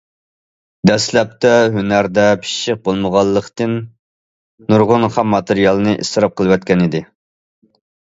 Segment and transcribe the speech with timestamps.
[0.89, 3.75] دەسلەپتە ھۈنەردە پىششىق بولمىغانلىقتىن
[4.73, 7.03] نۇرغۇن خام ماتېرىيالنى ئىسراپ قىلىۋەتكەنىدى.